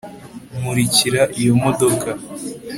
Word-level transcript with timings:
nkurikira 0.57 1.21
iyo 1.39 1.53
modoka 1.63 2.09